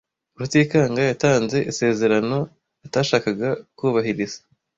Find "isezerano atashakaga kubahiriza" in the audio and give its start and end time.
1.71-4.39